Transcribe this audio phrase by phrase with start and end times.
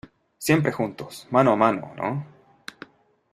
[0.39, 2.25] siempre juntos, mano a mano,¿ no?